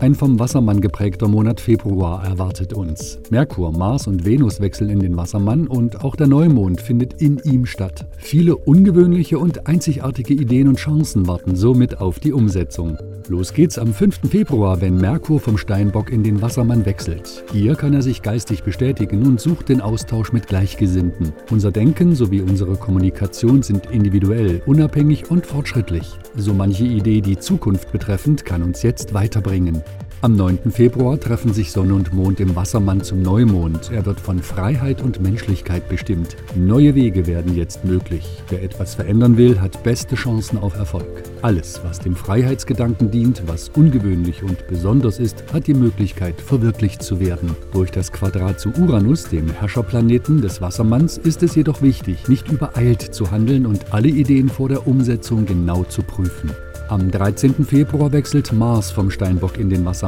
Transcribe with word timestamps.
Ein 0.00 0.14
vom 0.14 0.38
Wassermann 0.38 0.80
geprägter 0.80 1.26
Monat 1.26 1.60
Februar 1.60 2.24
erwartet 2.24 2.72
uns. 2.72 3.18
Merkur, 3.30 3.72
Mars 3.72 4.06
und 4.06 4.24
Venus 4.24 4.60
wechseln 4.60 4.90
in 4.90 5.00
den 5.00 5.16
Wassermann 5.16 5.66
und 5.66 6.04
auch 6.04 6.14
der 6.14 6.28
Neumond 6.28 6.80
findet 6.80 7.20
in 7.20 7.38
ihm 7.42 7.66
statt. 7.66 8.06
Viele 8.16 8.56
ungewöhnliche 8.56 9.40
und 9.40 9.66
einzigartige 9.66 10.34
Ideen 10.34 10.68
und 10.68 10.78
Chancen 10.78 11.26
warten 11.26 11.56
somit 11.56 12.00
auf 12.00 12.20
die 12.20 12.32
Umsetzung. 12.32 12.96
Los 13.28 13.52
geht's 13.52 13.76
am 13.76 13.92
5. 13.92 14.30
Februar, 14.30 14.80
wenn 14.80 14.96
Merkur 14.96 15.40
vom 15.40 15.58
Steinbock 15.58 16.10
in 16.10 16.22
den 16.22 16.40
Wassermann 16.40 16.86
wechselt. 16.86 17.44
Hier 17.52 17.74
kann 17.74 17.92
er 17.92 18.00
sich 18.00 18.22
geistig 18.22 18.62
bestätigen 18.62 19.26
und 19.26 19.40
sucht 19.40 19.68
den 19.68 19.80
Austausch 19.80 20.32
mit 20.32 20.46
Gleichgesinnten. 20.46 21.32
Unser 21.50 21.72
Denken 21.72 22.14
sowie 22.14 22.40
unsere 22.40 22.76
Kommunikation 22.76 23.62
sind 23.62 23.86
individuell, 23.90 24.62
unabhängig 24.64 25.30
und 25.30 25.44
fortschrittlich. 25.44 26.08
So 26.36 26.54
manche 26.54 26.84
Idee, 26.84 27.20
die 27.20 27.38
Zukunft 27.38 27.90
betreffend, 27.90 28.44
kann 28.44 28.62
uns 28.62 28.82
jetzt 28.82 29.12
weiterbringen. 29.12 29.82
Am 30.20 30.34
9. 30.34 30.72
Februar 30.72 31.20
treffen 31.20 31.52
sich 31.52 31.70
Sonne 31.70 31.94
und 31.94 32.12
Mond 32.12 32.40
im 32.40 32.56
Wassermann 32.56 33.02
zum 33.02 33.22
Neumond. 33.22 33.92
Er 33.92 34.04
wird 34.04 34.18
von 34.18 34.42
Freiheit 34.42 35.00
und 35.00 35.20
Menschlichkeit 35.20 35.88
bestimmt. 35.88 36.36
Neue 36.56 36.96
Wege 36.96 37.28
werden 37.28 37.54
jetzt 37.54 37.84
möglich. 37.84 38.26
Wer 38.48 38.64
etwas 38.64 38.96
verändern 38.96 39.36
will, 39.36 39.60
hat 39.60 39.84
beste 39.84 40.16
Chancen 40.16 40.58
auf 40.58 40.74
Erfolg. 40.74 41.22
Alles, 41.42 41.80
was 41.84 42.00
dem 42.00 42.16
Freiheitsgedanken 42.16 43.12
dient, 43.12 43.44
was 43.46 43.68
ungewöhnlich 43.68 44.42
und 44.42 44.66
besonders 44.66 45.20
ist, 45.20 45.44
hat 45.52 45.68
die 45.68 45.74
Möglichkeit, 45.74 46.40
verwirklicht 46.40 47.00
zu 47.00 47.20
werden. 47.20 47.54
Durch 47.72 47.92
das 47.92 48.10
Quadrat 48.10 48.58
zu 48.58 48.70
Uranus, 48.70 49.28
dem 49.28 49.48
Herrscherplaneten 49.48 50.40
des 50.40 50.60
Wassermanns, 50.60 51.16
ist 51.18 51.44
es 51.44 51.54
jedoch 51.54 51.80
wichtig, 51.80 52.26
nicht 52.26 52.50
übereilt 52.50 53.02
zu 53.02 53.30
handeln 53.30 53.66
und 53.66 53.92
alle 53.92 54.08
Ideen 54.08 54.48
vor 54.48 54.68
der 54.68 54.84
Umsetzung 54.84 55.46
genau 55.46 55.84
zu 55.84 56.02
prüfen. 56.02 56.50
Am 56.88 57.10
13. 57.10 57.66
Februar 57.66 58.10
wechselt 58.12 58.50
Mars 58.50 58.90
vom 58.90 59.10
Steinbock 59.10 59.58
in 59.58 59.68
den 59.68 59.84
Wassermann. 59.84 60.07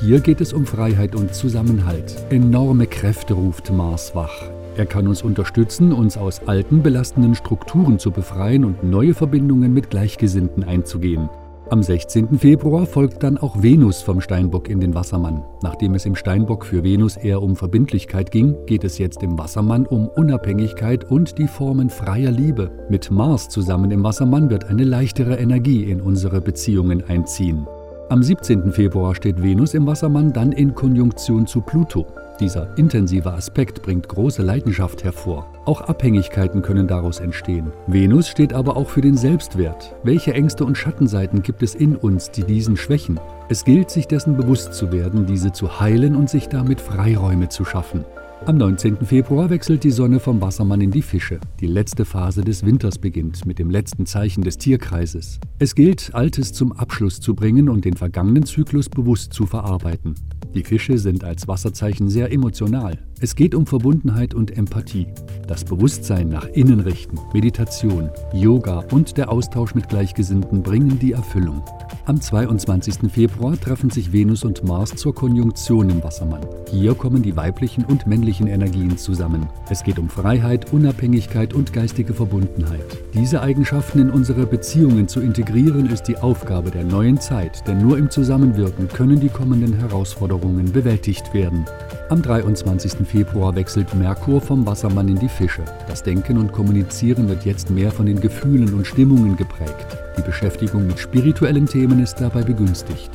Hier 0.00 0.20
geht 0.20 0.40
es 0.40 0.52
um 0.52 0.66
Freiheit 0.66 1.14
und 1.14 1.34
Zusammenhalt. 1.34 2.16
Enorme 2.30 2.86
Kräfte 2.86 3.34
ruft 3.34 3.72
Mars 3.72 4.14
wach. 4.14 4.50
Er 4.76 4.86
kann 4.86 5.08
uns 5.08 5.22
unterstützen, 5.22 5.92
uns 5.92 6.16
aus 6.16 6.42
alten, 6.46 6.82
belastenden 6.82 7.34
Strukturen 7.34 7.98
zu 7.98 8.10
befreien 8.10 8.64
und 8.64 8.84
neue 8.84 9.14
Verbindungen 9.14 9.74
mit 9.74 9.90
Gleichgesinnten 9.90 10.64
einzugehen. 10.64 11.28
Am 11.70 11.84
16. 11.84 12.38
Februar 12.38 12.84
folgt 12.84 13.22
dann 13.22 13.38
auch 13.38 13.62
Venus 13.62 14.02
vom 14.02 14.20
Steinbock 14.20 14.68
in 14.68 14.80
den 14.80 14.92
Wassermann. 14.94 15.44
Nachdem 15.62 15.94
es 15.94 16.04
im 16.04 16.16
Steinbock 16.16 16.64
für 16.64 16.82
Venus 16.82 17.16
eher 17.16 17.42
um 17.42 17.54
Verbindlichkeit 17.54 18.32
ging, 18.32 18.56
geht 18.66 18.82
es 18.82 18.98
jetzt 18.98 19.22
im 19.22 19.38
Wassermann 19.38 19.86
um 19.86 20.08
Unabhängigkeit 20.08 21.08
und 21.08 21.38
die 21.38 21.46
Formen 21.46 21.88
freier 21.88 22.32
Liebe. 22.32 22.72
Mit 22.88 23.12
Mars 23.12 23.48
zusammen 23.48 23.92
im 23.92 24.02
Wassermann 24.02 24.50
wird 24.50 24.64
eine 24.64 24.82
leichtere 24.82 25.36
Energie 25.36 25.84
in 25.84 26.00
unsere 26.00 26.40
Beziehungen 26.40 27.04
einziehen. 27.04 27.68
Am 28.10 28.24
17. 28.24 28.72
Februar 28.72 29.14
steht 29.14 29.40
Venus 29.40 29.72
im 29.72 29.86
Wassermann 29.86 30.32
dann 30.32 30.50
in 30.50 30.74
Konjunktion 30.74 31.46
zu 31.46 31.60
Pluto. 31.60 32.08
Dieser 32.40 32.76
intensive 32.76 33.32
Aspekt 33.32 33.82
bringt 33.82 34.08
große 34.08 34.42
Leidenschaft 34.42 35.04
hervor. 35.04 35.46
Auch 35.64 35.82
Abhängigkeiten 35.82 36.60
können 36.60 36.88
daraus 36.88 37.20
entstehen. 37.20 37.70
Venus 37.86 38.26
steht 38.26 38.52
aber 38.52 38.76
auch 38.76 38.88
für 38.88 39.00
den 39.00 39.16
Selbstwert. 39.16 39.94
Welche 40.02 40.34
Ängste 40.34 40.64
und 40.64 40.76
Schattenseiten 40.76 41.42
gibt 41.42 41.62
es 41.62 41.76
in 41.76 41.94
uns, 41.94 42.32
die 42.32 42.42
diesen 42.42 42.76
schwächen? 42.76 43.20
Es 43.48 43.64
gilt, 43.64 43.90
sich 43.90 44.08
dessen 44.08 44.36
bewusst 44.36 44.74
zu 44.74 44.90
werden, 44.90 45.26
diese 45.26 45.52
zu 45.52 45.78
heilen 45.78 46.16
und 46.16 46.28
sich 46.28 46.48
damit 46.48 46.80
Freiräume 46.80 47.48
zu 47.48 47.64
schaffen. 47.64 48.04
Am 48.46 48.56
19. 48.56 49.04
Februar 49.04 49.50
wechselt 49.50 49.84
die 49.84 49.90
Sonne 49.90 50.18
vom 50.18 50.40
Wassermann 50.40 50.80
in 50.80 50.90
die 50.90 51.02
Fische. 51.02 51.38
Die 51.60 51.66
letzte 51.66 52.06
Phase 52.06 52.42
des 52.42 52.64
Winters 52.64 52.96
beginnt 52.96 53.44
mit 53.44 53.58
dem 53.58 53.68
letzten 53.68 54.06
Zeichen 54.06 54.42
des 54.42 54.56
Tierkreises. 54.56 55.38
Es 55.58 55.74
gilt, 55.74 56.14
Altes 56.14 56.54
zum 56.54 56.72
Abschluss 56.72 57.20
zu 57.20 57.34
bringen 57.34 57.68
und 57.68 57.84
den 57.84 57.94
vergangenen 57.94 58.46
Zyklus 58.46 58.88
bewusst 58.88 59.34
zu 59.34 59.44
verarbeiten. 59.44 60.14
Die 60.54 60.64
Fische 60.64 60.96
sind 60.96 61.22
als 61.22 61.48
Wasserzeichen 61.48 62.08
sehr 62.08 62.32
emotional. 62.32 62.98
Es 63.20 63.36
geht 63.36 63.54
um 63.54 63.66
Verbundenheit 63.66 64.32
und 64.32 64.56
Empathie. 64.56 65.06
Das 65.50 65.64
Bewusstsein 65.64 66.28
nach 66.28 66.46
innen 66.46 66.78
richten, 66.78 67.18
Meditation, 67.32 68.08
Yoga 68.32 68.84
und 68.92 69.16
der 69.16 69.32
Austausch 69.32 69.74
mit 69.74 69.88
Gleichgesinnten 69.88 70.62
bringen 70.62 71.00
die 71.00 71.10
Erfüllung. 71.10 71.64
Am 72.06 72.20
22. 72.20 73.10
Februar 73.12 73.60
treffen 73.60 73.90
sich 73.90 74.12
Venus 74.12 74.44
und 74.44 74.62
Mars 74.62 74.94
zur 74.94 75.12
Konjunktion 75.12 75.90
im 75.90 76.04
Wassermann. 76.04 76.46
Hier 76.70 76.94
kommen 76.94 77.24
die 77.24 77.34
weiblichen 77.34 77.84
und 77.84 78.06
männlichen 78.06 78.46
Energien 78.46 78.96
zusammen. 78.96 79.48
Es 79.68 79.82
geht 79.82 79.98
um 79.98 80.08
Freiheit, 80.08 80.72
Unabhängigkeit 80.72 81.52
und 81.52 81.72
geistige 81.72 82.14
Verbundenheit. 82.14 82.86
Diese 83.12 83.42
Eigenschaften 83.42 83.98
in 83.98 84.10
unsere 84.10 84.46
Beziehungen 84.46 85.08
zu 85.08 85.20
integrieren 85.20 85.90
ist 85.90 86.04
die 86.04 86.16
Aufgabe 86.16 86.70
der 86.70 86.84
neuen 86.84 87.18
Zeit, 87.18 87.66
denn 87.66 87.82
nur 87.82 87.98
im 87.98 88.08
Zusammenwirken 88.08 88.86
können 88.86 89.18
die 89.18 89.28
kommenden 89.28 89.72
Herausforderungen 89.72 90.70
bewältigt 90.70 91.34
werden. 91.34 91.64
Am 92.10 92.22
23. 92.22 93.06
Februar 93.06 93.54
wechselt 93.54 93.94
Merkur 93.94 94.40
vom 94.40 94.66
Wassermann 94.66 95.06
in 95.06 95.20
die 95.20 95.28
Fische. 95.28 95.62
Das 95.86 96.02
Denken 96.02 96.38
und 96.38 96.50
Kommunizieren 96.50 97.28
wird 97.28 97.44
jetzt 97.44 97.70
mehr 97.70 97.92
von 97.92 98.06
den 98.06 98.20
Gefühlen 98.20 98.74
und 98.74 98.84
Stimmungen 98.84 99.36
geprägt. 99.36 99.96
Die 100.18 100.22
Beschäftigung 100.22 100.88
mit 100.88 100.98
spirituellen 100.98 101.66
Themen 101.66 102.02
ist 102.02 102.20
dabei 102.20 102.42
begünstigt. 102.42 103.12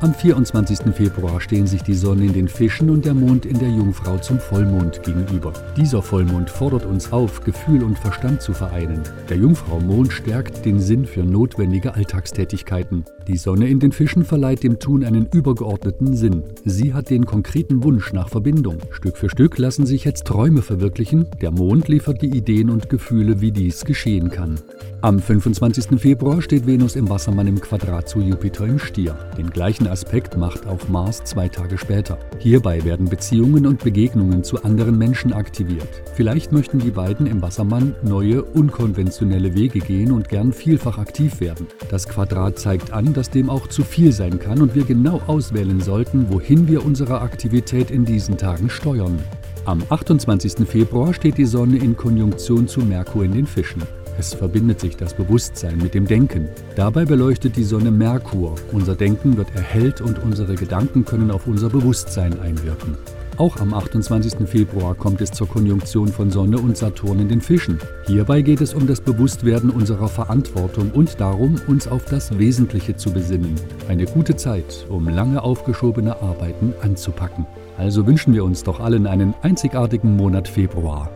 Am 0.00 0.14
24. 0.14 0.94
Februar 0.94 1.40
stehen 1.40 1.66
sich 1.66 1.82
die 1.82 1.94
Sonne 1.94 2.26
in 2.26 2.32
den 2.32 2.46
Fischen 2.46 2.88
und 2.88 3.04
der 3.04 3.14
Mond 3.14 3.44
in 3.44 3.58
der 3.58 3.68
Jungfrau 3.68 4.16
zum 4.18 4.38
Vollmond 4.38 5.02
gegenüber. 5.02 5.52
Dieser 5.76 6.02
Vollmond 6.02 6.50
fordert 6.50 6.86
uns 6.86 7.10
auf, 7.10 7.40
Gefühl 7.40 7.82
und 7.82 7.98
Verstand 7.98 8.40
zu 8.40 8.52
vereinen. 8.52 9.02
Der 9.28 9.38
Jungfrau-Mond 9.38 10.12
stärkt 10.12 10.64
den 10.64 10.78
Sinn 10.78 11.04
für 11.04 11.24
notwendige 11.24 11.94
Alltagstätigkeiten. 11.94 13.06
Die 13.26 13.36
Sonne 13.36 13.66
in 13.66 13.80
den 13.80 13.90
Fischen 13.90 14.24
verleiht 14.24 14.62
dem 14.62 14.78
Tun 14.78 15.02
einen 15.02 15.26
übergeordneten 15.32 16.14
Sinn. 16.14 16.44
Sie 16.64 16.94
hat 16.94 17.10
den 17.10 17.26
konkreten 17.26 17.82
Wunsch 17.82 18.12
nach 18.12 18.28
Verbindung. 18.28 18.78
Stück 18.92 19.16
für 19.16 19.28
Stück 19.28 19.58
lassen 19.58 19.84
sich 19.84 20.04
jetzt 20.04 20.26
Träume 20.26 20.62
verwirklichen. 20.62 21.26
Der 21.42 21.50
Mond 21.50 21.88
liefert 21.88 22.22
die 22.22 22.36
Ideen 22.36 22.70
und 22.70 22.88
Gefühle, 22.88 23.40
wie 23.40 23.50
dies 23.50 23.84
geschehen 23.84 24.30
kann. 24.30 24.60
Am 25.00 25.18
25. 25.18 26.00
Februar 26.00 26.40
steht 26.40 26.66
Venus 26.68 26.94
im 26.94 27.08
Wassermann 27.10 27.48
im 27.48 27.60
Quadrat 27.60 28.08
zu 28.08 28.20
Jupiter 28.20 28.64
im 28.64 28.78
Stier. 28.78 29.16
Den 29.36 29.50
gleichen 29.50 29.87
Aspekt 29.90 30.36
macht 30.36 30.66
auch 30.66 30.88
Mars 30.88 31.24
zwei 31.24 31.48
Tage 31.48 31.78
später. 31.78 32.18
Hierbei 32.38 32.84
werden 32.84 33.08
Beziehungen 33.08 33.66
und 33.66 33.82
Begegnungen 33.82 34.44
zu 34.44 34.62
anderen 34.62 34.98
Menschen 34.98 35.32
aktiviert. 35.32 35.88
Vielleicht 36.14 36.52
möchten 36.52 36.78
die 36.78 36.90
beiden 36.90 37.26
im 37.26 37.42
Wassermann 37.42 37.94
neue, 38.02 38.42
unkonventionelle 38.42 39.54
Wege 39.54 39.80
gehen 39.80 40.12
und 40.12 40.28
gern 40.28 40.52
vielfach 40.52 40.98
aktiv 40.98 41.40
werden. 41.40 41.66
Das 41.90 42.08
Quadrat 42.08 42.58
zeigt 42.58 42.92
an, 42.92 43.12
dass 43.12 43.30
dem 43.30 43.50
auch 43.50 43.66
zu 43.66 43.82
viel 43.82 44.12
sein 44.12 44.38
kann 44.38 44.60
und 44.62 44.74
wir 44.74 44.84
genau 44.84 45.20
auswählen 45.26 45.80
sollten, 45.80 46.26
wohin 46.30 46.68
wir 46.68 46.84
unsere 46.84 47.20
Aktivität 47.20 47.90
in 47.90 48.04
diesen 48.04 48.36
Tagen 48.36 48.70
steuern. 48.70 49.18
Am 49.64 49.82
28. 49.88 50.66
Februar 50.66 51.12
steht 51.12 51.36
die 51.36 51.44
Sonne 51.44 51.76
in 51.76 51.96
Konjunktion 51.96 52.66
zu 52.68 52.80
Merkur 52.80 53.24
in 53.24 53.32
den 53.32 53.46
Fischen. 53.46 53.82
Es 54.18 54.34
verbindet 54.34 54.80
sich 54.80 54.96
das 54.96 55.14
Bewusstsein 55.14 55.78
mit 55.78 55.94
dem 55.94 56.06
Denken. 56.06 56.48
Dabei 56.74 57.04
beleuchtet 57.04 57.56
die 57.56 57.62
Sonne 57.62 57.92
Merkur. 57.92 58.56
Unser 58.72 58.96
Denken 58.96 59.36
wird 59.36 59.54
erhellt 59.54 60.00
und 60.00 60.18
unsere 60.18 60.56
Gedanken 60.56 61.04
können 61.04 61.30
auf 61.30 61.46
unser 61.46 61.68
Bewusstsein 61.70 62.38
einwirken. 62.40 62.96
Auch 63.36 63.60
am 63.60 63.72
28. 63.72 64.48
Februar 64.48 64.96
kommt 64.96 65.20
es 65.20 65.30
zur 65.30 65.48
Konjunktion 65.48 66.08
von 66.08 66.32
Sonne 66.32 66.58
und 66.58 66.76
Saturn 66.76 67.20
in 67.20 67.28
den 67.28 67.40
Fischen. 67.40 67.78
Hierbei 68.08 68.42
geht 68.42 68.60
es 68.60 68.74
um 68.74 68.88
das 68.88 69.00
Bewusstwerden 69.00 69.70
unserer 69.70 70.08
Verantwortung 70.08 70.90
und 70.90 71.20
darum, 71.20 71.54
uns 71.68 71.86
auf 71.86 72.04
das 72.06 72.36
Wesentliche 72.36 72.96
zu 72.96 73.12
besinnen. 73.12 73.54
Eine 73.88 74.06
gute 74.06 74.34
Zeit, 74.34 74.84
um 74.88 75.08
lange 75.08 75.40
aufgeschobene 75.40 76.20
Arbeiten 76.20 76.74
anzupacken. 76.82 77.46
Also 77.76 78.04
wünschen 78.04 78.34
wir 78.34 78.42
uns 78.42 78.64
doch 78.64 78.80
allen 78.80 79.06
einen 79.06 79.34
einzigartigen 79.42 80.16
Monat 80.16 80.48
Februar. 80.48 81.08